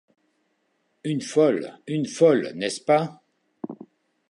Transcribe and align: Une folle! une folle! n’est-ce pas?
Une 1.03 1.21
folle! 1.21 1.77
une 1.85 2.07
folle! 2.07 2.53
n’est-ce 2.55 2.81
pas? 2.81 3.21